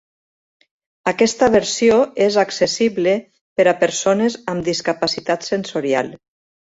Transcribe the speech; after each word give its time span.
Aquesta 1.11 1.49
versió 1.55 1.99
és 2.27 2.37
accessible 2.45 3.13
per 3.61 3.67
a 3.73 3.75
persones 3.85 4.39
amb 4.55 4.67
discapacitat 4.71 5.47
sensorial. 5.51 6.11